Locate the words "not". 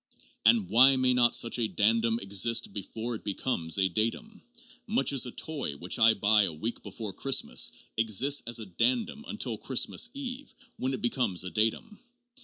1.13-1.35